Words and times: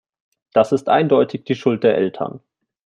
Das 0.53 0.71
ist 0.71 0.89
eindeutig 0.89 1.43
die 1.43 1.53
Schuld 1.53 1.83
der 1.83 1.95
Eltern. 1.95 2.39